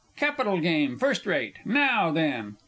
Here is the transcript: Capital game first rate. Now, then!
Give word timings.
Capital 0.17 0.59
game 0.59 0.97
first 0.97 1.27
rate. 1.27 1.57
Now, 1.63 2.09
then! 2.09 2.55